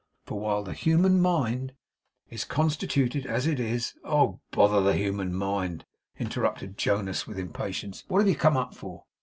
[0.25, 1.75] For while the human mind
[2.31, 5.85] is constituted as it is' 'Oh, bother the human mind,'
[6.17, 9.05] interrupted Jonas with impatience 'what have you come up for?